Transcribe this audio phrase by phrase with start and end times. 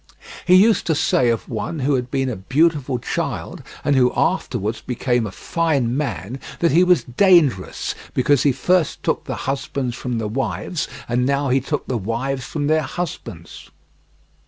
[0.47, 4.81] He used to say of one who had been a beautiful child and who afterwards
[4.81, 10.17] became a fine man, that he was dangerous, because he first took the husbands from
[10.17, 13.69] the wives and now he took the wives from their husbands.